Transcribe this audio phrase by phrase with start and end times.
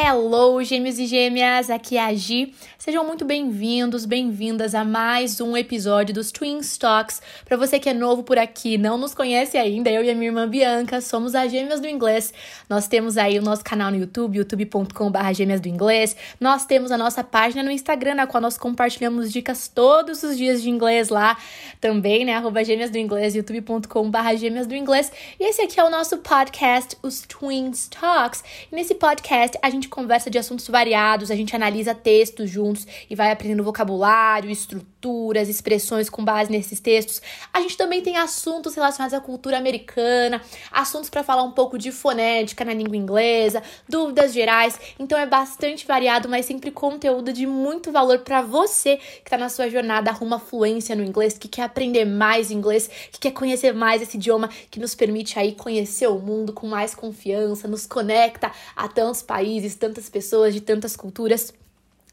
[0.00, 1.68] Hello, gêmeos e gêmeas!
[1.68, 2.54] Aqui é a Gi.
[2.78, 7.20] Sejam muito bem-vindos, bem-vindas a mais um episódio dos Twin Talks.
[7.44, 10.28] Para você que é novo por aqui, não nos conhece ainda, eu e a minha
[10.28, 12.32] irmã Bianca somos as Gêmeas do Inglês.
[12.68, 16.14] Nós temos aí o nosso canal no YouTube, youtube.com.br Gêmeas do Inglês.
[16.40, 20.62] Nós temos a nossa página no Instagram, na qual nós compartilhamos dicas todos os dias
[20.62, 21.36] de inglês lá
[21.80, 22.34] também, né?
[22.34, 25.10] Arroba Gêmeas do Inglês, youtube.com.br Gêmeas do Inglês.
[25.40, 28.44] E esse aqui é o nosso podcast, os Twin Talks.
[28.70, 32.86] E nesse podcast a gente gente conversa de assuntos variados, a gente analisa textos juntos
[33.08, 37.22] e vai aprendendo vocabulário, estruturas, expressões com base nesses textos.
[37.52, 41.90] A gente também tem assuntos relacionados à cultura americana, assuntos para falar um pouco de
[41.90, 44.78] fonética na língua inglesa, dúvidas gerais.
[44.98, 49.48] Então é bastante variado, mas sempre conteúdo de muito valor para você que está na
[49.48, 53.72] sua jornada rumo à fluência no inglês, que quer aprender mais inglês, que quer conhecer
[53.72, 58.50] mais esse idioma que nos permite aí conhecer o mundo com mais confiança, nos conecta
[58.76, 61.52] a tantos países países, tantas pessoas, de tantas culturas.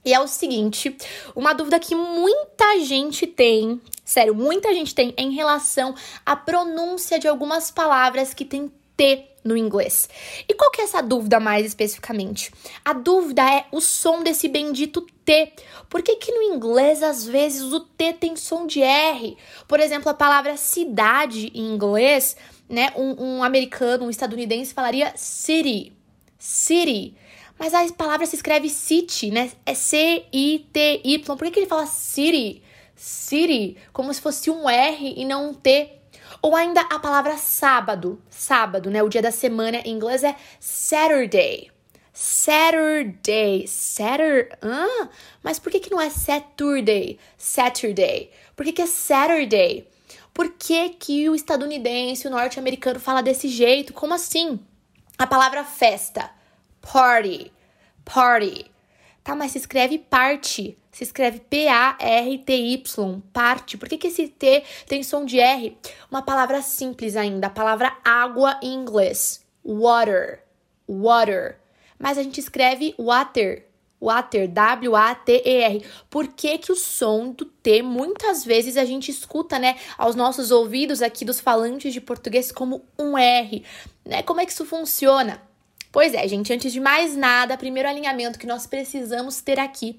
[0.05, 0.95] E é o seguinte,
[1.35, 7.27] uma dúvida que muita gente tem, sério, muita gente tem em relação à pronúncia de
[7.27, 10.09] algumas palavras que tem T no inglês.
[10.47, 12.51] E qual que é essa dúvida mais especificamente?
[12.83, 15.53] A dúvida é o som desse bendito T.
[15.89, 19.37] Por que que no inglês às vezes o T tem som de R?
[19.67, 22.35] Por exemplo, a palavra cidade em inglês,
[22.69, 25.93] né, um, um americano, um estadunidense falaria city,
[26.37, 27.15] city.
[27.57, 29.51] Mas a palavra se escreve city, né?
[29.65, 31.23] É C-I-T-Y.
[31.23, 32.61] Por que, que ele fala city?
[32.95, 35.91] City, como se fosse um R e não um T.
[36.41, 38.21] Ou ainda a palavra sábado.
[38.29, 39.01] Sábado, né?
[39.01, 41.71] O dia da semana em inglês é Saturday.
[42.13, 43.67] Saturday.
[43.67, 44.49] Saturday.
[44.61, 45.09] Ah,
[45.41, 47.17] mas por que, que não é Saturday?
[47.37, 48.31] Saturday.
[48.55, 49.87] Por que, que é Saturday?
[50.33, 53.93] Por que, que o estadunidense, o norte-americano fala desse jeito?
[53.93, 54.59] Como assim?
[55.17, 56.29] A palavra festa
[56.91, 57.51] party,
[58.03, 58.71] party.
[59.23, 63.75] Tá, mas se escreve parte, se escreve P-A-R-T-Y, parte.
[63.75, 65.75] Por que, que esse T tem som de R?
[66.11, 70.43] Uma palavra simples ainda, a palavra água em inglês, water,
[70.87, 71.57] water.
[71.97, 73.65] Mas a gente escreve water,
[73.99, 75.83] water, W-A-T-E-R.
[76.07, 80.51] Por que, que o som do T, muitas vezes a gente escuta, né, aos nossos
[80.51, 83.63] ouvidos aqui dos falantes de português como um R,
[84.05, 84.21] né?
[84.21, 85.41] Como é que isso funciona?
[85.95, 89.97] Pois é, gente, antes de mais nada, primeiro alinhamento que nós precisamos ter aqui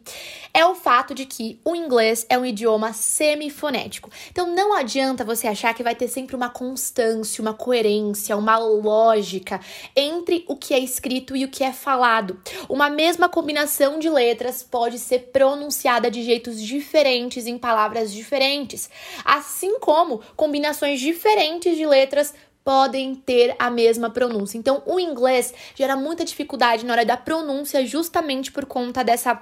[0.52, 4.10] é o fato de que o inglês é um idioma semifonético.
[4.30, 9.58] Então não adianta você achar que vai ter sempre uma constância, uma coerência, uma lógica
[9.96, 12.38] entre o que é escrito e o que é falado.
[12.68, 18.90] Uma mesma combinação de letras pode ser pronunciada de jeitos diferentes em palavras diferentes,
[19.24, 22.34] assim como combinações diferentes de letras
[22.66, 24.58] podem ter a mesma pronúncia.
[24.58, 29.40] Então, o inglês gera muita dificuldade na hora da pronúncia, justamente por conta dessa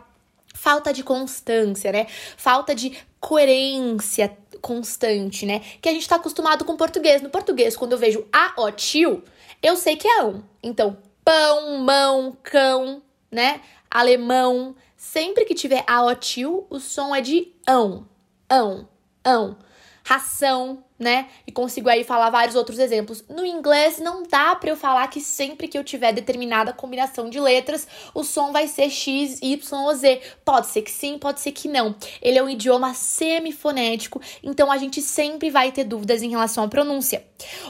[0.53, 2.07] falta de constância, né?
[2.37, 5.62] Falta de coerência constante, né?
[5.81, 7.23] Que a gente tá acostumado com o português.
[7.23, 9.25] No português, quando eu vejo a, ó, tio,
[9.62, 10.45] eu sei que é ão.
[10.62, 13.01] Então, pão, mão, cão,
[13.33, 13.62] né?
[13.91, 14.77] Alemão.
[14.99, 18.06] Sempre que tiver a, ó, tio, o som é de ão,
[18.51, 18.87] ão,
[19.25, 19.56] ão.
[20.05, 21.29] Ração, né?
[21.47, 23.23] E consigo aí falar vários outros exemplos.
[23.29, 27.39] No inglês não dá para eu falar que sempre que eu tiver determinada combinação de
[27.39, 30.21] letras, o som vai ser X, Y ou Z.
[30.45, 31.95] Pode ser que sim, pode ser que não.
[32.23, 36.69] Ele é um idioma semifonético, então a gente sempre vai ter dúvidas em relação à
[36.69, 37.23] pronúncia.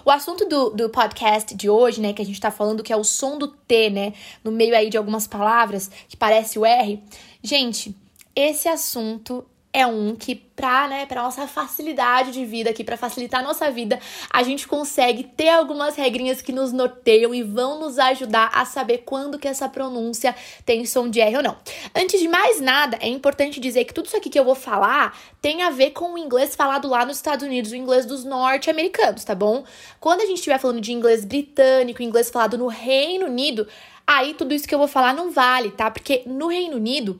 [0.04, 2.96] O assunto do, do podcast de hoje, né, que a gente tá falando que é
[2.96, 4.12] o som do T, né,
[4.44, 7.02] no meio aí de algumas palavras que parece o R.
[7.42, 7.96] Gente,
[8.36, 13.40] esse assunto é um que para né, para nossa facilidade de vida aqui, para facilitar
[13.40, 13.98] a nossa vida,
[14.32, 18.98] a gente consegue ter algumas regrinhas que nos norteiam e vão nos ajudar a saber
[18.98, 20.32] quando que essa pronúncia
[20.64, 21.56] tem som de R ou não.
[21.92, 25.18] Antes de mais nada, é importante dizer que tudo isso aqui que eu vou falar
[25.42, 29.24] tem a ver com o inglês falado lá nos Estados Unidos, o inglês dos norte-americanos,
[29.24, 29.64] tá bom?
[29.98, 33.66] Quando a gente estiver falando de inglês britânico, inglês falado no Reino Unido,
[34.06, 35.90] aí tudo isso que eu vou falar não vale, tá?
[35.90, 37.18] Porque no Reino Unido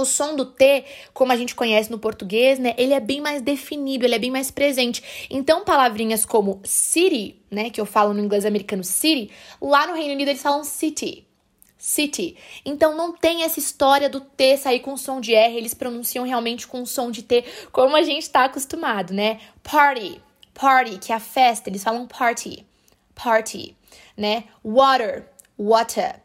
[0.00, 3.42] o som do T, como a gente conhece no português, né, ele é bem mais
[3.42, 5.28] definido, ele é bem mais presente.
[5.30, 9.30] Então, palavrinhas como city, né, que eu falo no inglês americano city,
[9.60, 11.26] lá no Reino Unido eles falam city.
[11.78, 12.36] City.
[12.62, 16.68] Então não tem essa história do T sair com som de R, eles pronunciam realmente
[16.68, 17.42] com som de T,
[17.72, 19.40] como a gente está acostumado, né?
[19.62, 20.20] Party,
[20.52, 22.66] party, que é a festa, eles falam party,
[23.14, 23.74] party,
[24.14, 24.44] né?
[24.62, 26.20] Water, water,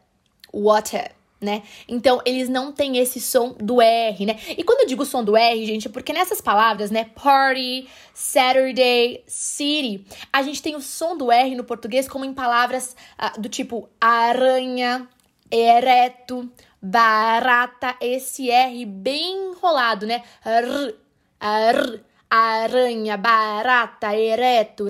[0.52, 1.62] water né?
[1.86, 4.38] Então, eles não têm esse som do R, né?
[4.48, 7.10] E quando eu digo som do R, gente, é porque nessas palavras, né?
[7.14, 12.96] Party, Saturday, city, a gente tem o som do R no português como em palavras
[13.20, 15.06] uh, do tipo aranha,
[15.50, 16.50] ereto,
[16.80, 20.22] barata, esse R bem enrolado, né?
[20.44, 20.94] R,
[21.38, 22.00] ar,
[22.30, 24.84] aranha, barata, ereto,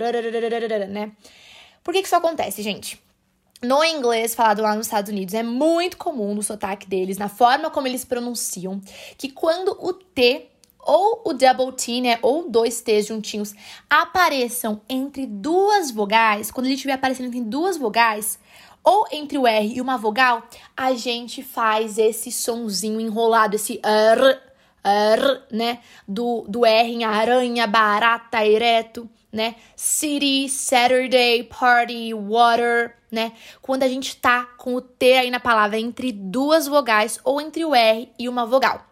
[0.89, 1.13] né?
[1.83, 3.06] Por que, que isso acontece, gente?
[3.63, 7.71] No inglês falado lá nos Estados Unidos, é muito comum no sotaque deles, na forma
[7.71, 8.81] como eles pronunciam,
[9.17, 10.49] que quando o T
[10.79, 13.55] ou o double T, né, ou dois T's juntinhos,
[13.91, 18.39] apareçam entre duas vogais, quando ele estiver aparecendo entre duas vogais,
[18.85, 20.45] ou entre o R e uma vogal,
[20.77, 24.39] a gente faz esse sonzinho enrolado, esse R,
[24.85, 25.81] R, né?
[26.07, 29.55] Do, do R em aranha, barata, ereto, né?
[29.77, 33.33] City, Saturday, party, water, né?
[33.63, 37.65] Quando a gente tá com o T aí na palavra entre duas vogais ou entre
[37.65, 38.85] o R e uma vogal.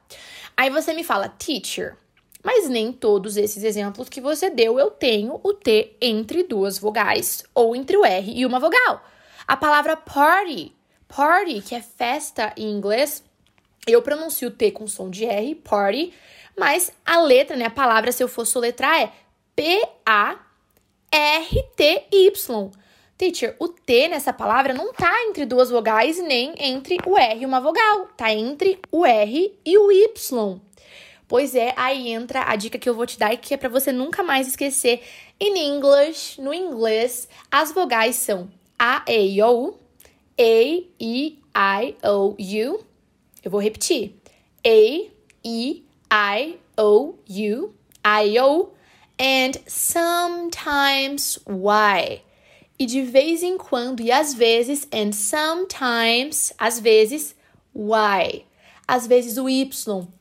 [0.57, 1.97] Aí você me fala, teacher,
[2.43, 7.43] mas nem todos esses exemplos que você deu eu tenho o T entre duas vogais
[7.55, 9.03] ou entre o R e uma vogal.
[9.49, 10.73] A palavra party,
[11.09, 13.25] party, que é festa em inglês,
[13.87, 16.13] eu pronuncio o T com som de R, party,
[16.57, 19.13] mas a letra, né, a palavra, se eu for soletrar, é
[19.57, 20.45] P-A-R-T-Y.
[23.17, 27.47] Teacher, o T nessa palavra não tá entre duas vogais nem entre o R e
[27.47, 30.61] uma vogal, tá entre o R e o Y.
[31.29, 33.69] Pois é, aí entra a dica que eu vou te dar e que é para
[33.69, 35.01] você nunca mais esquecer.
[35.41, 39.75] In English, no inglês, as vogais são a, E, I, O,
[40.39, 40.43] A,
[41.01, 42.85] E, I, O, U.
[43.43, 44.15] Eu vou repetir.
[44.65, 44.69] A,
[45.45, 47.75] E, I, O, U,
[48.05, 48.69] I, O,
[49.19, 52.23] and sometimes Y.
[52.79, 57.35] E de vez em quando, e às vezes, and sometimes, às vezes,
[57.75, 58.45] Y.
[58.87, 59.71] Às vezes o Y.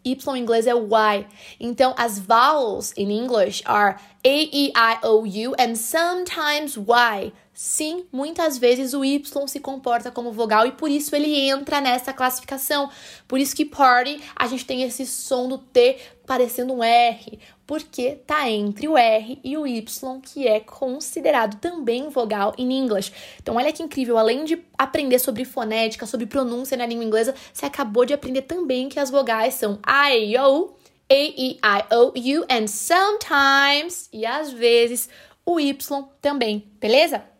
[0.05, 1.27] Y em inglês é Y.
[1.59, 7.33] Então, as vowels in English are A, E, I, O, U, and sometimes Y.
[7.55, 12.11] Sim, muitas vezes o Y se comporta como vogal e por isso ele entra nessa
[12.11, 12.89] classificação.
[13.27, 18.13] Por isso que party a gente tem esse som do T parecendo um R, porque
[18.25, 23.11] tá entre o R e o Y, que é considerado também vogal em inglês.
[23.39, 27.67] Então, olha que incrível, além de aprender sobre fonética, sobre pronúncia na língua inglesa, você
[27.67, 30.73] acabou de aprender também que as vogais são I, O,
[31.07, 35.07] A, E, I, O, U, and sometimes, e às vezes,
[35.45, 37.32] o Y também, beleza?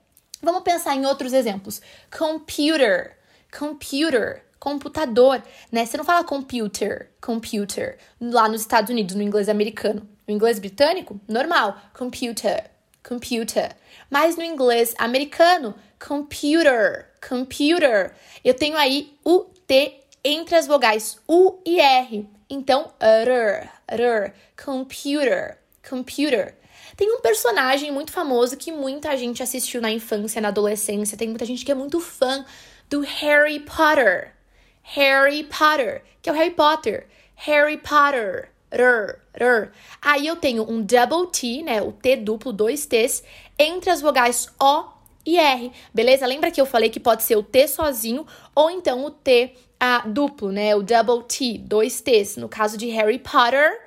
[0.44, 1.82] Vamos pensar em outros exemplos.
[2.12, 3.18] Computer,
[3.58, 5.42] computer, computador,
[5.72, 5.86] né?
[5.86, 10.06] Você não fala computer, computer, lá nos Estados Unidos, no inglês americano.
[10.28, 12.70] No inglês britânico, normal, computer,
[13.02, 13.74] computer.
[14.10, 18.14] Mas no inglês americano, computer, computer.
[18.44, 22.28] Eu tenho aí o T entre as vogais U e R.
[22.50, 25.58] Então, r, r, computer,
[25.88, 26.56] computer.
[26.96, 31.18] Tem um personagem muito famoso que muita gente assistiu na infância, na adolescência.
[31.18, 32.46] Tem muita gente que é muito fã
[32.90, 34.34] do Harry Potter.
[34.82, 37.08] Harry Potter, que é o Harry Potter.
[37.36, 38.54] Harry Potter.
[38.74, 39.70] R, r.
[40.02, 41.82] Aí eu tenho um double T, né?
[41.82, 43.24] O T duplo, dois T's,
[43.58, 44.86] entre as vogais O
[45.26, 46.26] e R, beleza?
[46.26, 48.26] Lembra que eu falei que pode ser o T sozinho
[48.56, 50.76] ou então o T a, duplo, né?
[50.76, 52.36] O double T, dois T's.
[52.36, 53.80] No caso de Harry Potter,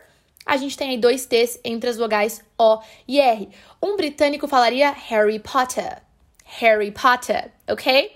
[0.47, 3.49] a gente tem aí dois T's entre as vogais O e R.
[3.83, 6.01] Um britânico falaria Harry Potter.
[6.45, 8.13] Harry Potter, ok?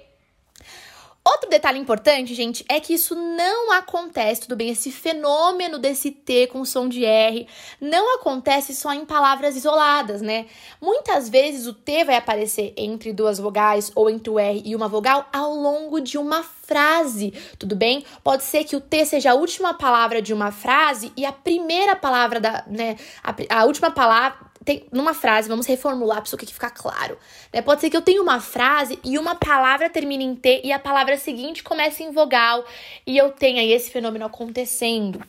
[1.22, 4.70] Outro detalhe importante, gente, é que isso não acontece, tudo bem?
[4.70, 7.46] Esse fenômeno desse T com som de R
[7.78, 10.46] não acontece só em palavras isoladas, né?
[10.80, 14.88] Muitas vezes o T vai aparecer entre duas vogais ou entre o R e uma
[14.88, 18.02] vogal ao longo de uma frase, tudo bem?
[18.24, 21.94] Pode ser que o T seja a última palavra de uma frase e a primeira
[21.94, 24.49] palavra da, né, a, a última palavra
[24.92, 27.16] numa frase, vamos reformular para isso aqui ficar claro.
[27.52, 27.62] Né?
[27.62, 30.78] Pode ser que eu tenha uma frase e uma palavra termine em T e a
[30.78, 32.64] palavra seguinte comece em vogal
[33.06, 35.20] e eu tenha esse fenômeno acontecendo.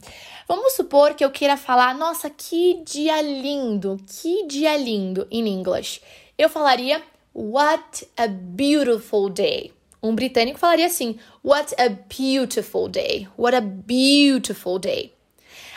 [0.47, 6.01] Vamos supor que eu queira falar, nossa, que dia lindo, que dia lindo em inglês.
[6.37, 7.01] Eu falaria,
[7.33, 9.71] what a beautiful day.
[10.03, 15.13] Um britânico falaria assim, what a beautiful day, what a beautiful day.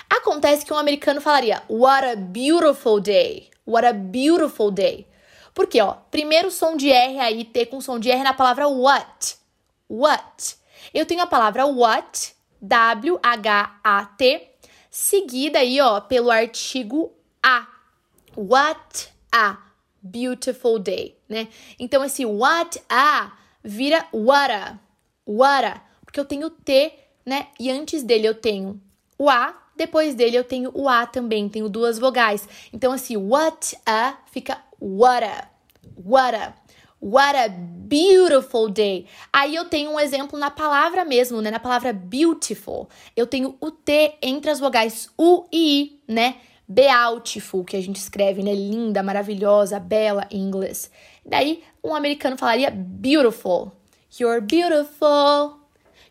[0.08, 3.50] Acontece que um americano falaria What a beautiful day.
[3.66, 5.06] What a beautiful day.
[5.54, 9.36] Porque, ó, primeiro som de R aí, T com som de R na palavra what.
[9.88, 10.56] What.
[10.92, 14.48] Eu tenho a palavra what, W-H-A-T,
[14.90, 17.66] seguida aí, ó, pelo artigo a.
[18.36, 19.58] What a
[20.02, 21.48] beautiful day, né?
[21.78, 23.32] Então, esse what a
[23.62, 24.78] vira what a.
[25.24, 25.82] What a.
[26.04, 26.92] Porque eu tenho T,
[27.24, 27.48] né?
[27.58, 28.80] E antes dele eu tenho
[29.16, 32.48] o A depois dele eu tenho o A também, tenho duas vogais.
[32.72, 35.48] Então, assim, what a fica what a,
[35.96, 36.54] what a,
[37.04, 39.04] What a beautiful day.
[39.30, 41.50] Aí eu tenho um exemplo na palavra mesmo, né?
[41.50, 42.88] Na palavra beautiful.
[43.14, 46.36] Eu tenho o T entre as vogais U e I, né?
[46.66, 48.54] Beautiful, que a gente escreve, né?
[48.54, 50.90] Linda, maravilhosa, bela em inglês.
[51.26, 53.72] Daí, um americano falaria beautiful.
[54.18, 55.63] You're beautiful.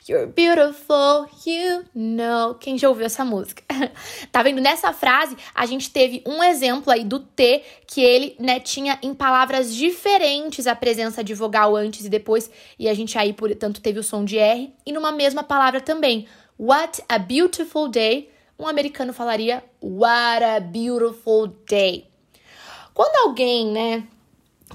[0.06, 2.56] You're beautiful, you know.
[2.56, 3.64] Quem já ouviu essa música?
[4.34, 4.60] tá vendo?
[4.60, 9.14] Nessa frase, a gente teve um exemplo aí do T que ele, né, tinha em
[9.14, 13.98] palavras diferentes a presença de vogal antes e depois, e a gente aí, portanto, teve
[13.98, 16.28] o som de R, e numa mesma palavra também.
[16.60, 18.30] What a beautiful day.
[18.60, 22.10] Um americano falaria What a beautiful day.
[22.94, 24.04] Quando alguém, né,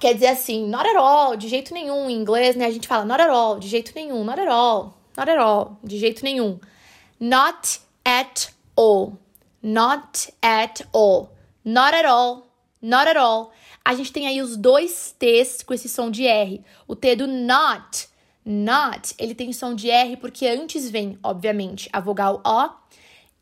[0.00, 3.04] quer dizer assim, not at all, de jeito nenhum, em inglês, né, a gente fala
[3.04, 5.80] not at all, de jeito nenhum, not at all Not at all.
[5.82, 6.60] De jeito nenhum.
[7.18, 9.18] Not at all.
[9.60, 11.32] Not at all.
[11.64, 12.46] Not at all.
[12.80, 13.50] Not at all.
[13.84, 16.62] A gente tem aí os dois T's com esse som de R.
[16.86, 18.06] O T do not.
[18.44, 22.70] Not, ele tem som de R porque antes vem, obviamente, a vogal O.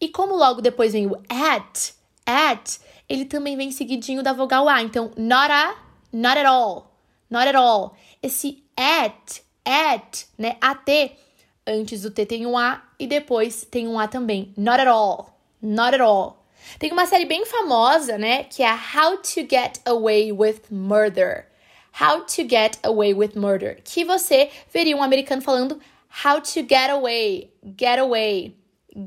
[0.00, 1.92] E como logo depois vem o at,
[2.24, 4.82] at, ele também vem seguidinho da vogal A.
[4.82, 5.76] Então, not a,
[6.12, 6.90] not at all.
[7.30, 7.94] Not at all.
[8.20, 10.56] Esse at, at, né?
[10.60, 10.88] AT
[11.66, 14.52] Antes do T tem um A e depois tem um A também.
[14.56, 15.38] Not at all.
[15.60, 16.44] Not at all.
[16.78, 18.44] Tem uma série bem famosa, né?
[18.44, 21.46] Que é How to Get Away with Murder.
[22.00, 23.80] How to Get Away with Murder.
[23.84, 25.80] Que você veria um americano falando
[26.24, 27.50] How to Get Away.
[27.78, 28.56] Get Away.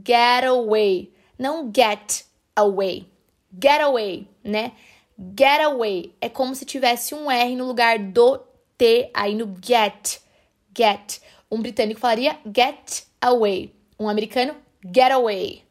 [0.06, 1.14] Get Away.
[1.38, 2.26] Não get
[2.60, 3.08] away.
[3.52, 4.74] Get away, né?
[5.18, 6.14] Get away.
[6.22, 8.40] É como se tivesse um R no lugar do
[8.78, 10.20] T aí no get.
[10.76, 11.22] Get.
[11.52, 13.74] Um britânico falaria get away.
[14.00, 15.64] Um americano, get away.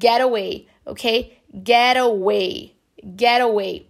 [0.00, 1.38] Get away, ok?
[1.52, 2.74] Get away.
[3.02, 3.88] Get away.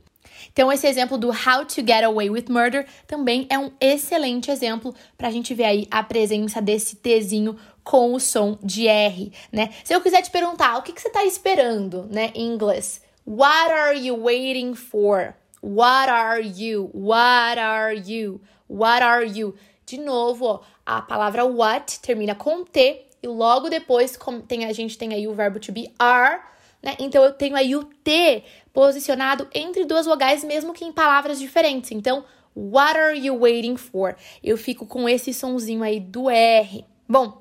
[0.53, 4.95] Então, esse exemplo do How to Get Away with Murder também é um excelente exemplo
[5.17, 9.71] para a gente ver aí a presença desse Tzinho com o som de R, né?
[9.85, 13.01] Se eu quiser te perguntar, o que, que você está esperando, né, em inglês?
[13.27, 15.35] What are you waiting for?
[15.63, 16.91] What are you?
[16.93, 18.41] What are you?
[18.69, 19.55] What are you?
[19.87, 24.97] De novo, ó, a palavra what termina com T e logo depois tem, a gente
[24.97, 26.41] tem aí o verbo to be are,
[26.83, 26.97] né?
[26.99, 28.43] Então eu tenho aí o T
[28.73, 31.91] posicionado entre duas vogais, mesmo que em palavras diferentes.
[31.91, 32.25] Então,
[32.57, 34.17] what are you waiting for?
[34.43, 36.87] Eu fico com esse sonzinho aí do R.
[37.09, 37.39] Bom,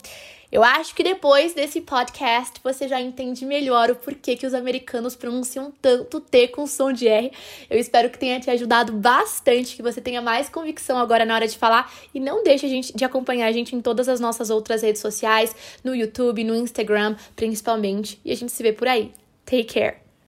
[0.50, 5.13] eu acho que depois desse podcast você já entende melhor o porquê que os americanos
[5.13, 7.33] pronunciam tanto T com som de R.
[7.69, 11.47] Eu espero que tenha te ajudado bastante, que você tenha mais convicção agora na hora
[11.50, 14.50] de falar e não deixe a gente de acompanhar a gente em todas as nossas
[14.50, 19.12] outras redes sociais, no YouTube, no Instagram, principalmente, e a gente se vê por aí.
[19.45, 20.06] Take care.